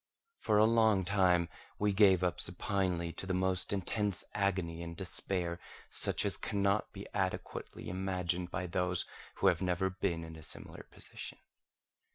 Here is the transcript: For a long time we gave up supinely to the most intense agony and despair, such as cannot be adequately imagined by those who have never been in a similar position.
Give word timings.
For 0.39 0.57
a 0.57 0.65
long 0.65 1.03
time 1.05 1.47
we 1.77 1.93
gave 1.93 2.23
up 2.23 2.39
supinely 2.39 3.13
to 3.13 3.27
the 3.27 3.35
most 3.35 3.71
intense 3.71 4.23
agony 4.33 4.81
and 4.81 4.97
despair, 4.97 5.59
such 5.91 6.25
as 6.25 6.37
cannot 6.37 6.91
be 6.91 7.05
adequately 7.13 7.87
imagined 7.87 8.49
by 8.49 8.65
those 8.65 9.05
who 9.35 9.45
have 9.45 9.61
never 9.61 9.91
been 9.91 10.23
in 10.23 10.35
a 10.35 10.41
similar 10.41 10.87
position. 10.89 11.37